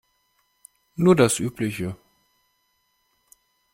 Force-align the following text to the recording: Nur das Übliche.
Nur 0.97 1.13
das 1.15 1.37
Übliche. 1.39 1.95